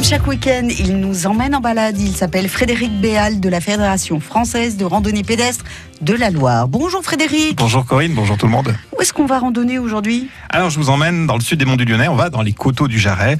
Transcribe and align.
Comme 0.00 0.08
chaque 0.08 0.26
week-end, 0.26 0.66
il 0.78 0.96
nous 0.96 1.26
emmène 1.26 1.54
en 1.54 1.60
balade. 1.60 1.98
Il 2.00 2.16
s'appelle 2.16 2.48
Frédéric 2.48 2.90
Béal 3.02 3.38
de 3.38 3.50
la 3.50 3.60
Fédération 3.60 4.18
française 4.18 4.78
de 4.78 4.86
randonnée 4.86 5.22
pédestre 5.22 5.66
de 6.00 6.14
la 6.14 6.30
Loire. 6.30 6.68
Bonjour 6.68 7.02
Frédéric. 7.02 7.58
Bonjour 7.58 7.84
Corinne, 7.84 8.14
bonjour 8.14 8.38
tout 8.38 8.46
le 8.46 8.52
monde. 8.52 8.74
Où 8.96 9.02
est-ce 9.02 9.12
qu'on 9.12 9.26
va 9.26 9.38
randonner 9.38 9.78
aujourd'hui? 9.78 10.30
Alors 10.48 10.70
je 10.70 10.78
vous 10.78 10.88
emmène 10.88 11.26
dans 11.26 11.34
le 11.34 11.42
sud 11.42 11.58
des 11.58 11.66
Monts 11.66 11.76
du 11.76 11.84
Lyonnais, 11.84 12.08
on 12.08 12.16
va 12.16 12.30
dans 12.30 12.40
les 12.40 12.54
coteaux 12.54 12.88
du 12.88 12.98
Jarret. 12.98 13.36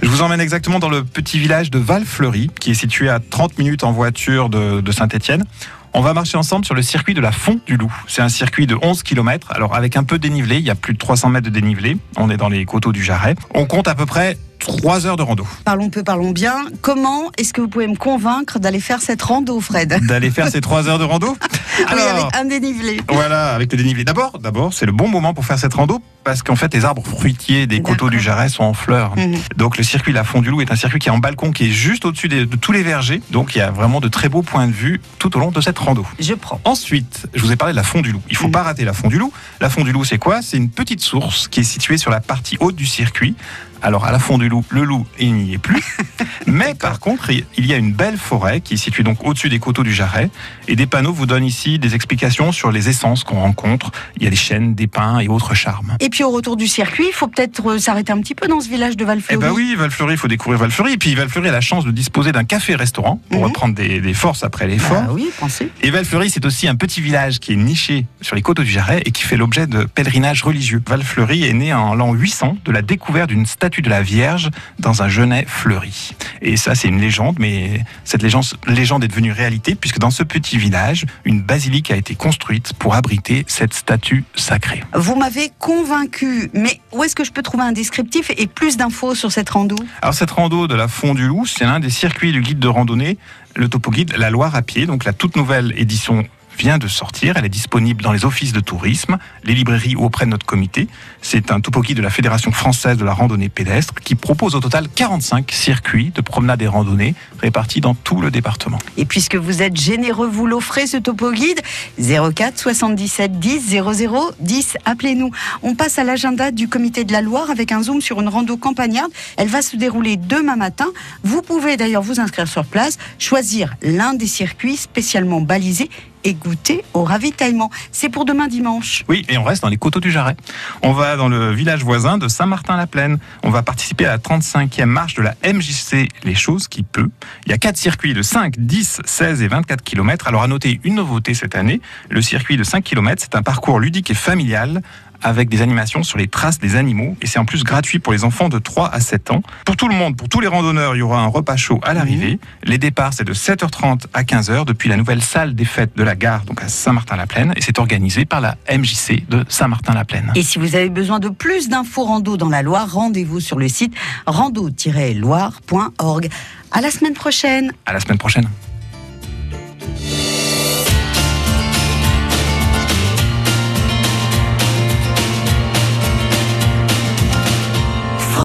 Je 0.00 0.08
vous 0.08 0.22
emmène 0.22 0.40
exactement 0.40 0.78
dans 0.78 0.88
le 0.88 1.04
petit 1.04 1.38
village 1.38 1.70
de 1.70 1.78
Valfleury, 1.78 2.50
qui 2.58 2.70
est 2.70 2.74
situé 2.74 3.10
à 3.10 3.20
30 3.20 3.58
minutes 3.58 3.84
en 3.84 3.92
voiture 3.92 4.48
de, 4.48 4.80
de 4.80 4.92
Saint-Étienne. 4.92 5.44
On 5.92 6.00
va 6.00 6.14
marcher 6.14 6.38
ensemble 6.38 6.64
sur 6.64 6.74
le 6.74 6.80
circuit 6.80 7.12
de 7.12 7.20
la 7.20 7.30
Font 7.30 7.60
du 7.66 7.76
Loup. 7.76 7.92
C'est 8.06 8.22
un 8.22 8.30
circuit 8.30 8.66
de 8.66 8.78
11 8.80 9.02
km. 9.02 9.48
Alors 9.50 9.74
avec 9.74 9.98
un 9.98 10.04
peu 10.04 10.16
de 10.16 10.22
dénivelé, 10.22 10.56
il 10.56 10.64
y 10.64 10.70
a 10.70 10.74
plus 10.74 10.94
de 10.94 10.98
300 10.98 11.28
mètres 11.28 11.44
de 11.44 11.52
dénivelé. 11.52 11.98
On 12.16 12.30
est 12.30 12.38
dans 12.38 12.48
les 12.48 12.64
coteaux 12.64 12.92
du 12.92 13.04
Jarret. 13.04 13.34
On 13.54 13.66
compte 13.66 13.86
à 13.86 13.94
peu 13.94 14.06
près 14.06 14.38
3 14.60 15.06
heures 15.06 15.16
de 15.16 15.22
rando. 15.22 15.46
Parlons 15.64 15.90
peu, 15.90 16.02
parlons 16.04 16.30
bien. 16.30 16.54
Comment 16.82 17.30
est-ce 17.36 17.52
que 17.52 17.60
vous 17.60 17.68
pouvez 17.68 17.88
me 17.88 17.96
convaincre 17.96 18.58
d'aller 18.60 18.80
faire 18.80 19.00
cette 19.00 19.22
rando, 19.22 19.60
Fred? 19.60 20.06
D'aller 20.06 20.30
faire 20.30 20.48
ces 20.48 20.60
3 20.60 20.88
heures 20.88 20.98
de 20.98 21.04
rando? 21.04 21.36
Oui, 21.78 22.02
avec 22.02 22.36
un 22.36 22.44
dénivelé. 22.44 23.00
Voilà, 23.10 23.54
avec 23.54 23.72
le 23.72 23.78
dénivelé. 23.78 24.04
D'abord, 24.04 24.38
d'abord, 24.38 24.74
c'est 24.74 24.84
le 24.84 24.92
bon 24.92 25.08
moment 25.08 25.32
pour 25.32 25.46
faire 25.46 25.58
cette 25.58 25.72
rando 25.72 26.02
parce 26.24 26.42
qu'en 26.42 26.54
fait, 26.56 26.74
les 26.74 26.84
arbres 26.84 27.02
fruitiers 27.06 27.66
des 27.66 27.80
coteaux 27.80 28.10
du 28.10 28.20
Jarret 28.20 28.50
sont 28.50 28.64
en 28.64 28.74
fleurs. 28.74 29.16
Mhm. 29.16 29.36
Donc, 29.56 29.78
le 29.78 29.82
circuit 29.82 30.12
La 30.12 30.22
Font 30.22 30.42
du 30.42 30.50
Loup 30.50 30.60
est 30.60 30.70
un 30.70 30.76
circuit 30.76 30.98
qui 30.98 31.08
est 31.08 31.12
en 31.12 31.16
balcon, 31.18 31.52
qui 31.52 31.68
est 31.68 31.70
juste 31.70 32.04
au-dessus 32.04 32.28
des- 32.28 32.44
de 32.44 32.56
tous 32.56 32.72
les 32.72 32.82
vergers. 32.82 33.22
Donc, 33.30 33.54
il 33.54 33.58
y 33.58 33.60
a 33.62 33.70
vraiment 33.70 34.00
de 34.00 34.08
très 34.08 34.28
beaux 34.28 34.42
points 34.42 34.66
de 34.66 34.72
vue 34.72 35.00
tout 35.18 35.34
au 35.38 35.40
long 35.40 35.50
de 35.52 35.60
cette 35.62 35.78
rando. 35.78 36.04
Je 36.18 36.34
prends. 36.34 36.60
Ensuite, 36.64 37.26
je 37.32 37.40
vous 37.40 37.50
ai 37.50 37.56
parlé 37.56 37.72
de 37.72 37.76
la 37.76 37.82
Font 37.84 38.02
du 38.02 38.12
Loup. 38.12 38.20
Il 38.28 38.36
faut 38.36 38.46
Mhm. 38.48 38.52
pas 38.52 38.62
rater 38.62 38.84
la 38.84 38.92
Font 38.92 39.08
du 39.08 39.16
Loup. 39.16 39.32
La 39.62 39.70
Font 39.70 39.82
du 39.84 39.92
Loup, 39.92 40.04
c'est 40.04 40.18
quoi? 40.18 40.42
C'est 40.42 40.58
une 40.58 40.68
petite 40.68 41.00
source 41.00 41.48
qui 41.48 41.60
est 41.60 41.64
située 41.64 41.96
sur 41.96 42.10
la 42.10 42.20
partie 42.20 42.58
haute 42.60 42.76
du 42.76 42.84
circuit. 42.86 43.34
Alors, 43.82 44.04
à 44.04 44.12
la 44.12 44.18
Font 44.18 44.38
du 44.38 44.48
Loup, 44.48 44.64
le 44.70 44.84
loup, 44.84 45.06
il 45.18 45.32
n'y 45.34 45.54
est 45.54 45.58
plus. 45.58 45.82
Mais 46.46 46.74
par 46.74 47.00
contre, 47.00 47.30
il 47.30 47.66
y 47.66 47.72
a 47.72 47.76
une 47.76 47.92
belle 47.92 48.16
forêt 48.18 48.60
qui 48.60 48.74
est 48.74 48.76
située 48.76 49.02
donc 49.02 49.24
au-dessus 49.24 49.48
des 49.48 49.58
coteaux 49.58 49.82
du 49.82 49.92
Jarret. 49.92 50.30
Et 50.68 50.76
des 50.76 50.86
panneaux 50.86 51.12
vous 51.12 51.26
donnent 51.26 51.44
ici 51.44 51.78
des 51.78 51.94
explications 51.94 52.52
sur 52.52 52.70
les 52.72 52.88
essences 52.88 53.24
qu'on 53.24 53.40
rencontre. 53.40 53.90
Il 54.16 54.24
y 54.24 54.26
a 54.26 54.30
des 54.30 54.36
chênes, 54.36 54.74
des 54.74 54.86
pins 54.86 55.18
et 55.20 55.28
autres 55.28 55.54
charmes. 55.54 55.96
Et 56.00 56.08
puis 56.10 56.24
au 56.24 56.30
retour 56.30 56.56
du 56.56 56.66
circuit, 56.66 57.06
il 57.08 57.12
faut 57.14 57.28
peut-être 57.28 57.66
euh, 57.70 57.78
s'arrêter 57.78 58.12
un 58.12 58.20
petit 58.20 58.34
peu 58.34 58.48
dans 58.48 58.60
ce 58.60 58.68
village 58.68 58.96
de 58.96 59.04
Eh 59.04 59.06
Valfleury. 59.06 59.40
ben 59.40 59.50
oui, 59.52 59.74
Valfleury, 59.76 60.14
il 60.14 60.18
faut 60.18 60.28
découvrir 60.28 60.58
Valfleury. 60.60 60.92
Et 60.94 60.98
puis 60.98 61.14
Valfleury 61.14 61.48
a 61.48 61.52
la 61.52 61.60
chance 61.60 61.84
de 61.84 61.90
disposer 61.90 62.32
d'un 62.32 62.44
café-restaurant 62.44 63.20
pour 63.30 63.40
Mhm. 63.40 63.46
reprendre 63.46 63.74
des, 63.74 64.00
des 64.00 64.14
forces 64.14 64.42
après 64.44 64.66
l'effort. 64.66 65.04
Ah 65.08 65.12
oui, 65.12 65.30
pensez. 65.38 65.70
Et 65.82 65.90
Valfleury, 65.90 66.30
c'est 66.30 66.44
aussi 66.44 66.68
un 66.68 66.74
petit 66.76 67.00
village 67.00 67.38
qui 67.38 67.52
est 67.52 67.56
niché 67.56 68.06
sur 68.20 68.34
les 68.36 68.42
coteaux 68.42 68.62
du 68.64 68.70
Jarret 68.70 69.02
et 69.06 69.10
qui 69.10 69.22
fait 69.22 69.36
l'objet 69.36 69.66
de 69.66 69.84
pèlerinages 69.84 70.42
religieux. 70.42 70.82
Valfleury 70.86 71.44
est 71.44 71.52
né 71.52 71.72
en 71.72 71.94
l'an 71.94 72.12
800 72.12 72.56
de 72.64 72.72
la 72.72 72.82
découverte 72.82 73.28
d'une 73.30 73.46
statue 73.46 73.69
de 73.78 73.88
la 73.88 74.02
Vierge 74.02 74.50
dans 74.78 75.02
un 75.02 75.08
genêt 75.08 75.44
fleuri. 75.46 76.12
Et 76.42 76.56
ça, 76.56 76.74
c'est 76.74 76.88
une 76.88 77.00
légende, 77.00 77.36
mais 77.38 77.82
cette 78.04 78.22
légende, 78.22 78.44
légende 78.66 79.04
est 79.04 79.08
devenue 79.08 79.32
réalité 79.32 79.74
puisque 79.74 79.98
dans 79.98 80.10
ce 80.10 80.22
petit 80.22 80.58
village, 80.58 81.06
une 81.24 81.42
basilique 81.42 81.90
a 81.90 81.96
été 81.96 82.14
construite 82.14 82.72
pour 82.74 82.94
abriter 82.94 83.44
cette 83.46 83.74
statue 83.74 84.24
sacrée. 84.34 84.82
Vous 84.94 85.16
m'avez 85.16 85.50
convaincu, 85.58 86.50
mais 86.52 86.80
où 86.92 87.04
est-ce 87.04 87.14
que 87.14 87.24
je 87.24 87.32
peux 87.32 87.42
trouver 87.42 87.62
un 87.62 87.72
descriptif 87.72 88.30
et 88.36 88.46
plus 88.46 88.76
d'infos 88.76 89.14
sur 89.14 89.30
cette 89.30 89.50
rando? 89.50 89.76
Alors 90.02 90.14
cette 90.14 90.30
rando 90.30 90.66
de 90.66 90.74
la 90.74 90.88
Fond 90.88 91.14
du 91.14 91.26
Loup, 91.26 91.46
c'est 91.46 91.64
l'un 91.64 91.80
des 91.80 91.90
circuits 91.90 92.32
du 92.32 92.40
guide 92.40 92.58
de 92.58 92.68
randonnée, 92.68 93.18
le 93.54 93.68
topo 93.68 93.90
guide 93.90 94.14
La 94.16 94.30
Loire 94.30 94.54
à 94.54 94.62
pied. 94.62 94.86
Donc 94.86 95.04
la 95.04 95.12
toute 95.12 95.36
nouvelle 95.36 95.72
édition 95.76 96.26
vient 96.60 96.76
de 96.76 96.88
sortir. 96.88 97.38
Elle 97.38 97.46
est 97.46 97.48
disponible 97.48 98.02
dans 98.02 98.12
les 98.12 98.26
offices 98.26 98.52
de 98.52 98.60
tourisme, 98.60 99.16
les 99.44 99.54
librairies 99.54 99.96
ou 99.96 100.04
auprès 100.04 100.26
de 100.26 100.30
notre 100.30 100.44
comité. 100.44 100.88
C'est 101.22 101.52
un 101.52 101.60
topo 101.60 101.80
guide 101.80 101.96
de 101.96 102.02
la 102.02 102.10
Fédération 102.10 102.52
française 102.52 102.98
de 102.98 103.04
la 103.04 103.14
randonnée 103.14 103.48
pédestre 103.48 103.94
qui 103.94 104.14
propose 104.14 104.54
au 104.54 104.60
total 104.60 104.86
45 104.94 105.50
circuits 105.52 106.12
de 106.14 106.20
promenade 106.20 106.60
et 106.60 106.66
randonnée 106.66 107.14
répartis 107.40 107.80
dans 107.80 107.94
tout 107.94 108.20
le 108.20 108.30
département. 108.30 108.78
Et 108.98 109.06
puisque 109.06 109.36
vous 109.36 109.62
êtes 109.62 109.74
généreux, 109.74 110.28
vous 110.28 110.46
l'offrez 110.46 110.86
ce 110.86 110.98
topo 110.98 111.32
guide 111.32 111.60
04 111.98 112.58
77 112.58 113.40
10 113.40 113.76
00 113.94 114.32
10. 114.38 114.76
Appelez-nous. 114.84 115.30
On 115.62 115.74
passe 115.74 115.98
à 115.98 116.04
l'agenda 116.04 116.50
du 116.50 116.68
comité 116.68 117.04
de 117.04 117.12
la 117.12 117.22
Loire 117.22 117.48
avec 117.48 117.72
un 117.72 117.82
zoom 117.82 118.02
sur 118.02 118.20
une 118.20 118.28
rando 118.28 118.58
campagnarde. 118.58 119.10
Elle 119.38 119.48
va 119.48 119.62
se 119.62 119.76
dérouler 119.76 120.18
demain 120.18 120.56
matin. 120.56 120.88
Vous 121.24 121.40
pouvez 121.40 121.78
d'ailleurs 121.78 122.02
vous 122.02 122.20
inscrire 122.20 122.48
sur 122.48 122.66
place, 122.66 122.98
choisir 123.18 123.76
l'un 123.80 124.12
des 124.12 124.26
circuits 124.26 124.76
spécialement 124.76 125.40
balisés 125.40 125.88
et 126.24 126.34
goûter 126.34 126.84
au 126.94 127.04
ravitaillement. 127.04 127.70
C'est 127.92 128.08
pour 128.08 128.24
demain 128.24 128.48
dimanche. 128.48 129.04
Oui, 129.08 129.24
et 129.28 129.38
on 129.38 129.44
reste 129.44 129.62
dans 129.62 129.68
les 129.68 129.76
coteaux 129.76 130.00
du 130.00 130.10
Jarret. 130.10 130.36
On 130.82 130.92
va 130.92 131.16
dans 131.16 131.28
le 131.28 131.52
village 131.52 131.82
voisin 131.82 132.18
de 132.18 132.28
Saint-Martin-la-Plaine. 132.28 133.18
On 133.42 133.50
va 133.50 133.62
participer 133.62 134.06
à 134.06 134.10
la 134.10 134.18
35e 134.18 134.84
marche 134.84 135.14
de 135.14 135.22
la 135.22 135.34
MJC 135.44 136.08
Les 136.24 136.34
Choses 136.34 136.68
qui 136.68 136.82
peut. 136.82 137.10
Il 137.46 137.50
y 137.50 137.54
a 137.54 137.58
quatre 137.58 137.76
circuits 137.76 138.14
de 138.14 138.22
5, 138.22 138.58
10, 138.58 139.02
16 139.04 139.42
et 139.42 139.48
24 139.48 139.82
km. 139.82 140.26
Alors 140.28 140.42
à 140.42 140.48
noter 140.48 140.80
une 140.84 140.96
nouveauté 140.96 141.34
cette 141.34 141.54
année, 141.54 141.80
le 142.08 142.22
circuit 142.22 142.56
de 142.56 142.64
5 142.64 142.82
km, 142.84 143.22
c'est 143.22 143.36
un 143.36 143.42
parcours 143.42 143.80
ludique 143.80 144.10
et 144.10 144.14
familial 144.14 144.82
avec 145.22 145.48
des 145.48 145.62
animations 145.62 146.02
sur 146.02 146.18
les 146.18 146.28
traces 146.28 146.58
des 146.58 146.76
animaux 146.76 147.16
et 147.22 147.26
c'est 147.26 147.38
en 147.38 147.44
plus 147.44 147.64
gratuit 147.64 147.98
pour 147.98 148.12
les 148.12 148.24
enfants 148.24 148.48
de 148.48 148.58
3 148.58 148.88
à 148.88 149.00
7 149.00 149.30
ans. 149.30 149.42
Pour 149.64 149.76
tout 149.76 149.88
le 149.88 149.94
monde, 149.94 150.16
pour 150.16 150.28
tous 150.28 150.40
les 150.40 150.46
randonneurs, 150.46 150.96
il 150.96 150.98
y 150.98 151.02
aura 151.02 151.20
un 151.20 151.26
repas 151.26 151.56
chaud 151.56 151.80
à 151.82 151.94
l'arrivée. 151.94 152.38
Les 152.64 152.78
départs, 152.78 153.14
c'est 153.14 153.24
de 153.24 153.34
7h30 153.34 154.04
à 154.12 154.22
15h 154.22 154.64
depuis 154.64 154.88
la 154.88 154.96
nouvelle 154.96 155.22
salle 155.22 155.54
des 155.54 155.64
fêtes 155.64 155.96
de 155.96 156.02
la 156.02 156.14
gare, 156.14 156.44
donc 156.44 156.62
à 156.62 156.68
Saint-Martin-la-Plaine 156.68 157.52
et 157.56 157.62
c'est 157.62 157.78
organisé 157.78 158.24
par 158.24 158.40
la 158.40 158.56
MJC 158.70 159.28
de 159.28 159.44
Saint-Martin-la-Plaine. 159.48 160.32
Et 160.34 160.42
si 160.42 160.58
vous 160.58 160.76
avez 160.76 160.90
besoin 160.90 161.18
de 161.18 161.28
plus 161.28 161.68
d'infos 161.68 162.04
rando 162.04 162.36
dans 162.36 162.48
la 162.48 162.62
Loire, 162.62 162.92
rendez-vous 162.92 163.40
sur 163.40 163.58
le 163.58 163.68
site 163.68 163.94
rando-loire.org. 164.26 166.28
À 166.72 166.80
la 166.80 166.90
semaine 166.90 167.14
prochaine. 167.14 167.72
À 167.86 167.92
la 167.92 168.00
semaine 168.00 168.18
prochaine. 168.18 168.48